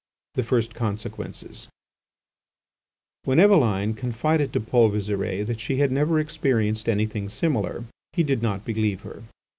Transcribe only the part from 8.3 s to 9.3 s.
not believe her.